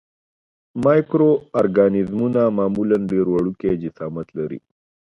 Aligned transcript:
مایکرو 0.83 1.31
ارګانیزمونه 1.59 2.41
معمولاً 2.57 2.97
ډېر 3.11 3.25
وړوکی 3.31 3.71
جسامت 3.83 4.27
لري. 4.37 4.59